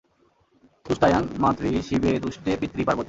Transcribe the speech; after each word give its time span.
তুষ্টায়াং 0.85 1.23
মাতরি 1.39 1.71
শিবে 1.81 2.11
তুষ্টে 2.23 2.51
পিতরি 2.61 2.83
পার্বতি। 2.83 2.99